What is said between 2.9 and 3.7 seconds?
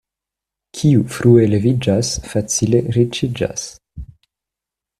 riĉiĝas.